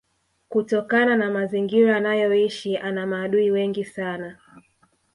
kutokana 0.49 1.15
na 1.15 1.31
mazingira 1.31 1.97
anayoishi 1.97 2.77
ana 2.77 3.07
maadui 3.07 3.51
wengi 3.51 3.85
sana 3.85 4.37